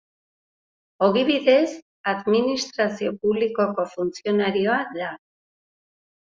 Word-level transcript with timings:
Ogibidez, 1.07 1.67
Administrazio 2.13 3.13
Publikoko 3.27 3.87
funtzionarioa 3.93 4.81
da. 4.97 5.13